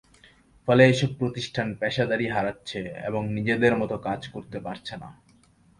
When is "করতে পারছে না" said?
4.27-5.09